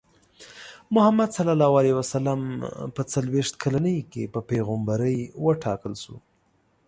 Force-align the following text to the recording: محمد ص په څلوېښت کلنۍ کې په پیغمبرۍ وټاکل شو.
محمد 0.95 1.29
ص 1.35 1.37
په 2.95 3.01
څلوېښت 3.11 3.53
کلنۍ 3.63 3.97
کې 4.11 4.31
په 4.33 4.39
پیغمبرۍ 4.49 5.17
وټاکل 5.45 5.93
شو. 6.03 6.15